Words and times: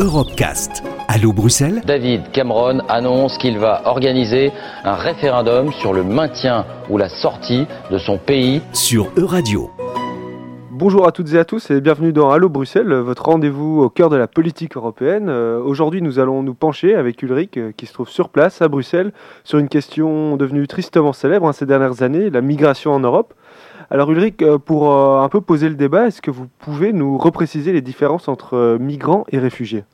Europecast. 0.00 0.82
Allô 1.08 1.34
Bruxelles 1.34 1.82
David 1.84 2.30
Cameron 2.32 2.78
annonce 2.88 3.36
qu'il 3.36 3.58
va 3.58 3.82
organiser 3.84 4.50
un 4.82 4.94
référendum 4.94 5.72
sur 5.74 5.92
le 5.92 6.02
maintien 6.02 6.64
ou 6.88 6.96
la 6.96 7.10
sortie 7.10 7.66
de 7.90 7.98
son 7.98 8.16
pays 8.16 8.62
sur 8.72 9.08
Euradio. 9.18 9.70
Bonjour 10.70 11.06
à 11.06 11.12
toutes 11.12 11.34
et 11.34 11.38
à 11.38 11.44
tous 11.44 11.70
et 11.70 11.82
bienvenue 11.82 12.14
dans 12.14 12.30
Allo 12.30 12.48
Bruxelles, 12.48 12.90
votre 12.94 13.26
rendez-vous 13.26 13.82
au 13.82 13.90
cœur 13.90 14.08
de 14.08 14.16
la 14.16 14.26
politique 14.26 14.78
européenne. 14.78 15.28
Euh, 15.28 15.60
aujourd'hui, 15.62 16.00
nous 16.00 16.18
allons 16.18 16.42
nous 16.42 16.54
pencher 16.54 16.94
avec 16.94 17.22
Ulrich, 17.22 17.58
euh, 17.58 17.72
qui 17.76 17.84
se 17.84 17.92
trouve 17.92 18.08
sur 18.08 18.30
place 18.30 18.62
à 18.62 18.68
Bruxelles, 18.68 19.12
sur 19.44 19.58
une 19.58 19.68
question 19.68 20.38
devenue 20.38 20.66
tristement 20.66 21.12
célèbre 21.12 21.46
hein, 21.46 21.52
ces 21.52 21.66
dernières 21.66 22.02
années, 22.02 22.30
la 22.30 22.40
migration 22.40 22.92
en 22.92 23.00
Europe. 23.00 23.34
Alors 23.92 24.08
Ulrich, 24.12 24.40
euh, 24.42 24.58
pour 24.58 24.92
un 24.92 25.28
peu 25.28 25.40
poser 25.40 25.68
le 25.68 25.74
débat, 25.74 26.06
est-ce 26.06 26.22
que 26.22 26.30
vous 26.30 26.46
pouvez 26.60 26.92
nous 26.92 27.18
repréciser 27.18 27.72
les 27.72 27.80
différences 27.80 28.28
entre 28.28 28.78
migrants 28.78 29.24
et 29.32 29.38
réfugiés? 29.38 29.84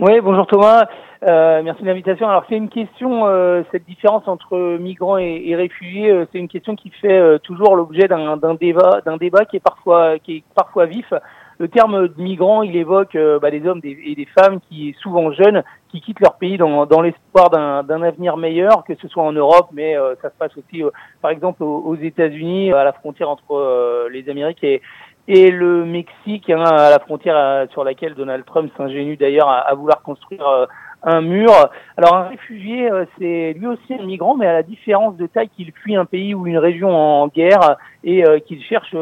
Oui, 0.00 0.20
bonjour 0.20 0.46
Thomas. 0.46 0.86
Euh, 1.28 1.62
merci 1.64 1.82
de 1.82 1.88
l'invitation. 1.88 2.28
Alors 2.28 2.44
c'est 2.48 2.56
une 2.56 2.68
question, 2.68 3.26
euh, 3.26 3.62
cette 3.72 3.84
différence 3.84 4.28
entre 4.28 4.78
migrants 4.78 5.18
et, 5.18 5.54
réfugiés, 5.56 6.10
euh, 6.10 6.26
c'est 6.30 6.38
une 6.38 6.46
question 6.46 6.76
qui 6.76 6.90
fait 6.90 7.38
toujours 7.40 7.74
l'objet 7.74 8.06
d'un 8.06 8.36
débat, 8.54 9.00
débat 9.18 9.44
qui 9.44 9.56
est 9.56 9.60
parfois 9.60 10.18
qui 10.20 10.36
est 10.36 10.44
parfois 10.54 10.86
vif. 10.86 11.12
Le 11.58 11.68
terme 11.68 12.08
de 12.08 12.22
migrant, 12.22 12.62
il 12.62 12.76
évoque 12.76 13.16
bah, 13.42 13.50
des 13.50 13.66
hommes 13.66 13.80
et 13.82 14.14
des 14.14 14.26
femmes 14.26 14.60
qui, 14.68 14.94
souvent 15.00 15.32
jeunes, 15.32 15.64
qui 15.88 16.00
quittent 16.00 16.20
leur 16.20 16.34
pays 16.34 16.56
dans, 16.56 16.86
dans 16.86 17.00
l'espoir 17.00 17.50
d'un 17.50 18.02
avenir 18.02 18.36
meilleur, 18.36 18.84
que 18.84 18.94
ce 18.94 19.08
soit 19.08 19.24
en 19.24 19.32
Europe, 19.32 19.68
mais 19.72 19.96
ça 20.22 20.30
se 20.30 20.36
passe 20.38 20.56
aussi, 20.56 20.84
par 21.20 21.32
exemple, 21.32 21.64
aux, 21.64 21.96
États-Unis, 21.96 22.72
à 22.72 22.84
la 22.84 22.92
frontière 22.92 23.28
entre 23.28 24.08
les 24.08 24.30
Amériques 24.30 24.62
et, 24.62 24.80
et 25.28 25.50
le 25.50 25.84
Mexique, 25.84 26.48
hein, 26.48 26.64
à 26.64 26.88
la 26.88 26.98
frontière 26.98 27.36
euh, 27.36 27.66
sur 27.72 27.84
laquelle 27.84 28.14
Donald 28.14 28.44
Trump 28.46 28.72
s'ingénue 28.76 29.18
d'ailleurs 29.18 29.50
à, 29.50 29.72
vouloir 29.74 30.02
construire 30.02 30.46
euh, 30.48 30.66
un 31.02 31.20
mur. 31.20 31.50
Alors 31.96 32.14
un 32.16 32.28
réfugié, 32.28 32.90
euh, 32.90 33.04
c'est 33.18 33.54
lui 33.58 33.66
aussi 33.66 33.94
un 33.94 34.04
migrant, 34.04 34.36
mais 34.36 34.46
à 34.46 34.52
la 34.52 34.62
différence 34.62 35.16
de 35.16 35.26
taille 35.26 35.48
qu'il 35.56 35.72
fuit 35.72 35.96
un 35.96 36.04
pays 36.04 36.34
ou 36.34 36.46
une 36.46 36.58
région 36.58 36.90
en 36.94 37.28
guerre 37.28 37.76
et 38.04 38.22
qu'il 38.46 38.62
cherche 38.62 38.94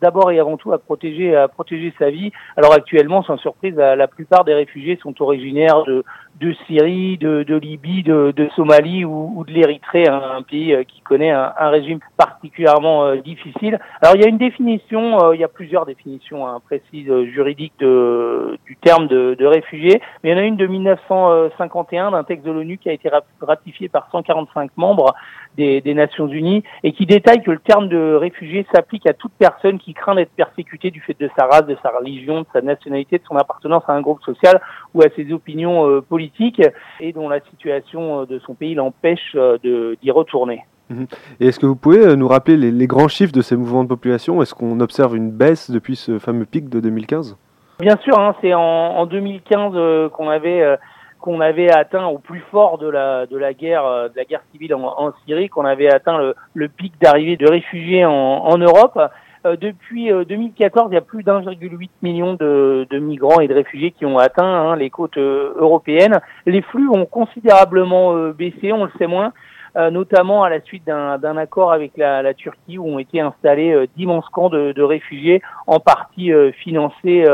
d'abord 0.00 0.30
et 0.30 0.38
avant 0.38 0.58
tout 0.58 0.72
à 0.72 0.78
protéger, 0.78 1.34
à 1.34 1.48
protéger 1.48 1.92
sa 1.98 2.10
vie. 2.10 2.30
Alors 2.56 2.74
actuellement, 2.74 3.22
sans 3.22 3.38
surprise, 3.38 3.74
la 3.76 4.06
plupart 4.06 4.44
des 4.44 4.54
réfugiés 4.54 4.98
sont 5.02 5.20
originaires 5.22 5.84
de, 5.84 6.52
Syrie, 6.66 7.16
de, 7.18 7.56
Libye, 7.56 8.02
de, 8.02 8.48
Somalie 8.54 9.04
ou, 9.04 9.44
de 9.46 9.52
l'Érythrée, 9.52 10.06
un, 10.08 10.42
pays 10.42 10.74
euh, 10.74 10.84
qui 10.84 11.00
connaît 11.00 11.30
un, 11.30 11.68
régime 11.70 11.98
particulièrement 12.16 13.04
euh, 13.04 13.16
difficile. 13.16 13.78
Alors 14.02 14.16
il 14.16 14.22
y 14.22 14.24
a 14.24 14.28
une 14.28 14.38
définition, 14.38 15.22
euh, 15.22 15.34
il 15.34 15.40
y 15.40 15.44
a 15.44 15.48
plusieurs 15.48 15.86
définitions 15.86 16.46
hein, 16.46 16.60
précises 16.64 17.10
juridiques 17.32 17.78
du 17.78 18.76
terme 18.82 19.08
de, 19.08 19.34
de 19.38 19.46
réfugié, 19.46 20.00
mais 20.22 20.30
il 20.30 20.32
y 20.32 20.34
en 20.34 20.42
a 20.42 20.46
une 20.46 20.56
de 20.56 20.66
1951 21.28 22.10
d'un 22.12 22.24
texte 22.24 22.44
de 22.46 22.50
l'ONU 22.50 22.78
qui 22.78 22.88
a 22.88 22.92
été 22.92 23.10
ratifié 23.40 23.88
par 23.88 24.08
145 24.10 24.70
membres 24.76 25.14
des, 25.56 25.80
des, 25.80 25.94
Nations 25.94 26.28
Unies 26.28 26.62
et 26.82 26.92
qui 26.92 27.06
détaille 27.06 27.42
que 27.42 27.50
le 27.50 27.58
terme 27.58 27.88
de 27.88 28.14
réfugié 28.14 28.66
s'applique 28.74 29.06
à 29.08 29.14
toute 29.14 29.32
personne 29.38 29.78
qui 29.78 29.94
craint 29.94 30.14
d'être 30.14 30.32
persécutée 30.32 30.90
du 30.90 31.00
fait 31.00 31.18
de 31.18 31.30
sa 31.36 31.46
race, 31.46 31.66
de 31.66 31.76
sa 31.82 31.90
religion, 31.90 32.42
de 32.42 32.46
sa 32.52 32.60
nationalité, 32.60 33.18
de 33.18 33.24
son 33.26 33.36
appartenance 33.36 33.84
à 33.88 33.92
un 33.92 34.00
groupe 34.00 34.22
social 34.22 34.60
ou 34.94 35.02
à 35.02 35.06
ses 35.16 35.32
opinions 35.32 36.02
politiques 36.02 36.62
et 37.00 37.12
dont 37.12 37.28
la 37.28 37.40
situation 37.40 38.22
euh, 38.22 38.26
de 38.26 38.38
son 38.40 38.54
pays 38.54 38.74
l'empêche 38.74 39.34
euh, 39.34 39.58
d'y 40.02 40.10
retourner. 40.10 40.60
Mhm. 40.90 41.06
Et 41.40 41.48
est-ce 41.48 41.58
que 41.58 41.66
vous 41.66 41.76
pouvez 41.76 41.98
euh, 41.98 42.16
nous 42.16 42.28
rappeler 42.28 42.56
les, 42.56 42.86
grands 42.86 43.08
chiffres 43.08 43.32
de 43.32 43.42
ces 43.42 43.56
mouvements 43.56 43.82
de 43.82 43.88
population? 43.88 44.42
Est-ce 44.42 44.54
qu'on 44.54 44.80
observe 44.80 45.16
une 45.16 45.30
baisse 45.30 45.70
depuis 45.70 45.96
ce 45.96 46.18
fameux 46.18 46.44
pic 46.44 46.68
de 46.68 46.80
2015 46.80 47.36
Bien 47.80 47.96
sûr, 48.02 48.18
hein, 48.18 48.34
c'est 48.40 48.54
en, 48.54 49.04
2015 49.04 50.10
qu'on 50.12 50.30
avait 50.30 50.78
qu'on 51.26 51.40
avait 51.40 51.72
atteint 51.72 52.06
au 52.06 52.18
plus 52.18 52.38
fort 52.52 52.78
de 52.78 52.88
la 52.88 53.26
la 53.28 53.52
guerre 53.52 54.10
civile 54.52 54.76
en, 54.76 55.12
Syrie, 55.24 55.48
qu'on 55.48 55.64
avait 55.64 55.92
atteint 55.92 56.32
le, 56.54 56.68
pic 56.68 56.92
d'arrivée 57.02 57.36
de 57.36 57.48
réfugiés 57.48 58.04
en, 58.04 58.56
Europe. 58.58 58.96
Euh, 59.44 59.56
depuis 59.56 60.08
2014, 60.08 60.86
euh, 60.86 60.88
il 60.92 60.94
y 60.94 60.98
a 60.98 61.00
plus 61.00 61.24
d'1,8 61.24 61.88
million 62.02 62.34
de, 62.34 62.86
migrants 62.92 63.40
et 63.40 63.48
de 63.48 63.54
réfugiés 63.54 63.90
qui 63.90 64.06
ont 64.06 64.18
atteint 64.18 64.44
hein, 64.44 64.76
les 64.76 64.88
côtes 64.88 65.18
euh, 65.18 65.52
européennes. 65.56 66.20
Les 66.46 66.62
flux 66.62 66.88
ont 66.88 67.06
considérablement 67.06 68.30
baissé, 68.30 68.72
on 68.72 68.84
le 68.84 68.92
sait 68.96 69.08
moins, 69.08 69.32
notamment 69.90 70.42
à 70.42 70.50
la 70.50 70.60
suite 70.60 70.84
d'un 70.86 71.36
accord 71.36 71.72
avec 71.72 71.96
la, 71.96 72.34
Turquie 72.34 72.78
où 72.78 72.86
ont 72.86 72.98
été 72.98 73.20
installés 73.20 73.88
d'immenses 73.96 74.28
camps 74.30 74.48
de, 74.48 74.82
réfugiés, 74.82 75.42
en 75.66 75.80
partie 75.80 76.32
financés 76.62 77.24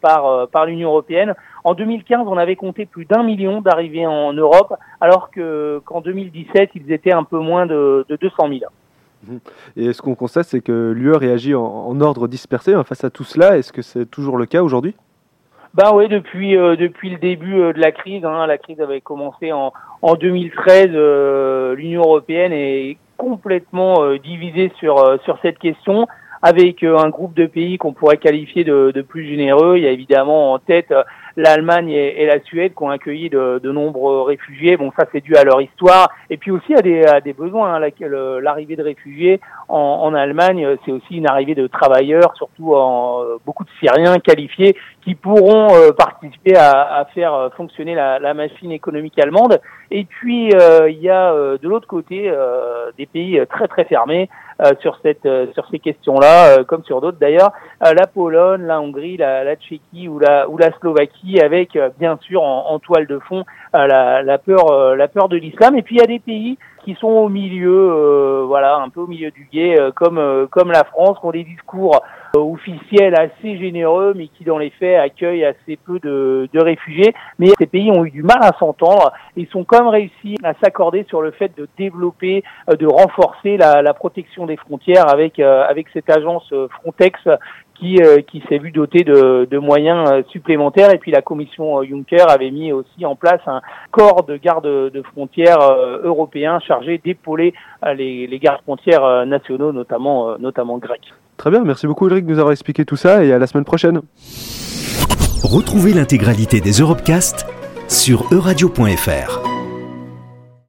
par, 0.00 0.66
l'Union 0.66 0.90
européenne. 0.90 1.34
En 1.64 1.74
2015, 1.74 2.26
on 2.26 2.38
avait 2.38 2.56
compté 2.56 2.86
plus 2.86 3.04
d'un 3.04 3.22
million 3.22 3.60
d'arrivées 3.60 4.06
en 4.06 4.32
Europe, 4.32 4.74
alors 5.00 5.30
qu'en 5.30 6.00
2017, 6.00 6.70
ils 6.74 6.92
étaient 6.92 7.12
un 7.12 7.24
peu 7.24 7.38
moins 7.38 7.66
de, 7.66 8.06
de 8.08 8.16
200 8.16 8.48
000. 8.48 8.60
Et 9.76 9.92
ce 9.92 10.02
qu'on 10.02 10.14
constate, 10.14 10.46
c'est 10.46 10.60
que 10.60 10.92
l'UE 10.92 11.12
réagit 11.12 11.54
en, 11.54 12.00
ordre 12.00 12.28
dispersé 12.28 12.72
hein, 12.72 12.84
face 12.84 13.04
à 13.04 13.10
tout 13.10 13.24
cela? 13.24 13.58
Est-ce 13.58 13.72
que 13.72 13.82
c'est 13.82 14.06
toujours 14.06 14.36
le 14.36 14.46
cas 14.46 14.62
aujourd'hui? 14.62 14.94
Ben 15.74 15.92
oui, 15.94 16.08
depuis 16.08 16.56
euh, 16.56 16.74
depuis 16.74 17.10
le 17.10 17.18
début 17.18 17.60
euh, 17.60 17.72
de 17.72 17.78
la 17.78 17.92
crise, 17.92 18.24
hein, 18.24 18.46
la 18.46 18.58
crise 18.58 18.80
avait 18.80 19.00
commencé 19.00 19.52
en, 19.52 19.72
en 20.02 20.14
2013. 20.14 20.90
Euh, 20.92 21.76
L'Union 21.76 22.02
européenne 22.02 22.52
est 22.52 22.96
complètement 23.16 24.14
divisée 24.16 24.72
sur 24.78 25.18
sur 25.24 25.38
cette 25.42 25.58
question, 25.58 26.08
avec 26.42 26.82
un 26.82 27.10
groupe 27.10 27.34
de 27.34 27.46
pays 27.46 27.76
qu'on 27.76 27.92
pourrait 27.92 28.16
qualifier 28.16 28.64
de, 28.64 28.92
de, 28.92 29.02
plus 29.02 29.28
généreux. 29.28 29.76
Il 29.76 29.84
y 29.84 29.86
a 29.86 29.90
évidemment 29.90 30.52
en 30.54 30.58
tête 30.58 30.92
l'Allemagne 31.36 31.90
et, 31.90 32.26
la 32.26 32.40
Suède 32.40 32.72
qui 32.76 32.82
ont 32.82 32.90
accueilli 32.90 33.30
de, 33.30 33.60
de 33.62 33.72
nombreux 33.72 34.22
réfugiés. 34.22 34.76
Bon, 34.76 34.90
ça 34.98 35.06
c'est 35.12 35.20
dû 35.20 35.36
à 35.36 35.44
leur 35.44 35.60
histoire 35.60 36.10
et 36.28 36.36
puis 36.36 36.50
aussi 36.50 36.74
à 36.74 36.82
des, 36.82 37.04
à 37.04 37.20
des 37.20 37.32
besoins. 37.32 37.74
Hein, 37.74 37.90
l'arrivée 38.42 38.76
de 38.76 38.82
réfugiés 38.82 39.40
en, 39.68 39.78
en 39.78 40.14
Allemagne, 40.14 40.66
c'est 40.84 40.92
aussi 40.92 41.16
une 41.16 41.28
arrivée 41.28 41.54
de 41.54 41.66
travailleurs, 41.66 42.34
surtout 42.36 42.74
en, 42.74 43.22
beaucoup 43.44 43.64
de 43.64 43.70
Syriens 43.80 44.18
qualifiés 44.18 44.76
qui 45.02 45.14
pourront 45.14 45.68
euh, 45.74 45.92
participer 45.92 46.56
à, 46.56 46.98
à, 46.98 47.04
faire 47.06 47.50
fonctionner 47.56 47.94
la, 47.94 48.18
la, 48.18 48.34
machine 48.34 48.70
économique 48.72 49.18
allemande. 49.18 49.60
Et 49.90 50.04
puis 50.04 50.52
euh, 50.54 50.90
il 50.90 50.98
y 50.98 51.08
a 51.08 51.32
euh, 51.32 51.58
de 51.58 51.68
l'autre 51.68 51.86
côté 51.86 52.32
des 52.96 53.06
pays 53.06 53.40
très 53.48 53.68
très 53.68 53.84
fermés 53.84 54.28
sur 54.80 54.98
cette 55.02 55.26
sur 55.54 55.66
ces 55.70 55.78
questions-là, 55.78 56.64
comme 56.64 56.84
sur 56.84 57.00
d'autres 57.00 57.18
d'ailleurs, 57.18 57.52
la 57.80 58.06
Pologne, 58.06 58.62
la 58.62 58.80
Hongrie, 58.80 59.16
la, 59.16 59.42
la 59.42 59.56
Tchéquie 59.56 60.06
ou 60.06 60.18
la 60.18 60.48
ou 60.50 60.58
la 60.58 60.70
Slovaquie 60.80 61.29
avec 61.38 61.76
euh, 61.76 61.90
bien 61.98 62.18
sûr 62.22 62.42
en, 62.42 62.78
toile 62.78 63.06
de 63.06 63.18
fond 63.18 63.44
euh, 63.74 63.86
la, 63.86 64.22
la, 64.22 64.38
peur, 64.38 64.72
euh, 64.72 64.96
la 64.96 65.06
peur 65.06 65.28
de 65.28 65.36
l'islam. 65.36 65.76
Et 65.76 65.82
puis 65.82 65.96
il 65.96 65.98
y 65.98 66.02
a 66.02 66.06
des 66.06 66.18
pays 66.18 66.58
qui 66.84 66.94
sont 66.94 67.08
au 67.08 67.28
milieu, 67.28 68.44
voilà, 68.46 68.76
un 68.76 68.88
peu 68.88 69.00
au 69.00 69.06
milieu 69.06 69.30
du 69.30 69.48
guet, 69.52 69.76
comme 69.94 70.48
comme 70.50 70.70
la 70.70 70.84
France, 70.84 71.18
qui 71.20 71.26
ont 71.26 71.30
des 71.30 71.44
discours 71.44 72.00
officiels 72.36 73.14
assez 73.18 73.58
généreux, 73.58 74.14
mais 74.16 74.28
qui 74.28 74.44
dans 74.44 74.58
les 74.58 74.70
faits 74.70 74.98
accueillent 74.98 75.44
assez 75.44 75.76
peu 75.76 75.98
de, 75.98 76.48
de 76.52 76.60
réfugiés. 76.60 77.14
Mais 77.38 77.48
ces 77.58 77.66
pays 77.66 77.90
ont 77.90 78.04
eu 78.04 78.10
du 78.10 78.22
mal 78.22 78.38
à 78.40 78.52
s'entendre. 78.58 79.12
Ils 79.36 79.48
sont 79.48 79.64
comme 79.64 79.88
réussi 79.88 80.36
à 80.44 80.54
s'accorder 80.62 81.04
sur 81.08 81.22
le 81.22 81.32
fait 81.32 81.56
de 81.56 81.68
développer, 81.76 82.44
de 82.68 82.86
renforcer 82.86 83.56
la, 83.56 83.82
la 83.82 83.94
protection 83.94 84.46
des 84.46 84.56
frontières 84.56 85.08
avec 85.08 85.38
avec 85.40 85.88
cette 85.92 86.10
agence 86.10 86.52
Frontex 86.80 87.20
qui, 87.80 87.96
euh, 88.02 88.20
qui 88.20 88.42
s'est 88.48 88.58
vu 88.58 88.70
doté 88.70 89.04
de, 89.04 89.48
de, 89.50 89.58
moyens 89.58 90.08
euh, 90.10 90.22
supplémentaires. 90.30 90.92
Et 90.92 90.98
puis 90.98 91.10
la 91.10 91.22
commission 91.22 91.80
euh, 91.80 91.84
Juncker 91.84 92.28
avait 92.28 92.50
mis 92.50 92.72
aussi 92.72 93.04
en 93.04 93.16
place 93.16 93.40
un 93.46 93.62
corps 93.90 94.24
de 94.24 94.36
garde 94.36 94.66
de 94.66 95.02
frontières 95.02 95.58
européen 96.02 96.60
chargé 96.70 97.00
d'épauler 97.04 97.52
les, 97.96 98.28
les 98.28 98.38
gardes 98.38 98.62
frontières 98.62 99.26
nationaux, 99.26 99.72
notamment, 99.72 100.38
notamment 100.38 100.78
grecs. 100.78 101.12
Très 101.36 101.50
bien, 101.50 101.64
merci 101.64 101.86
beaucoup 101.86 102.06
Ulrich 102.06 102.26
de 102.26 102.30
nous 102.30 102.38
avoir 102.38 102.52
expliqué 102.52 102.84
tout 102.84 102.96
ça 102.96 103.24
et 103.24 103.32
à 103.32 103.38
la 103.38 103.46
semaine 103.46 103.64
prochaine. 103.64 104.02
Retrouvez 105.42 105.92
l'intégralité 105.94 106.60
des 106.60 106.72
Europecast 106.72 107.46
sur 107.88 108.32
euradio.fr. 108.32 109.49